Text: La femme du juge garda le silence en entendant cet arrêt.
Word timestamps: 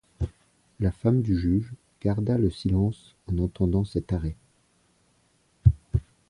La 0.79 0.91
femme 0.91 1.21
du 1.21 1.37
juge 1.37 1.71
garda 2.01 2.39
le 2.39 2.49
silence 2.49 3.13
en 3.27 3.37
entendant 3.37 3.85
cet 3.85 4.11
arrêt. 4.13 4.35